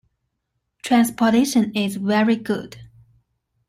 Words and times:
Transportation 0.81 1.73
is 1.75 1.97
very 1.97 2.35
good. 2.35 2.79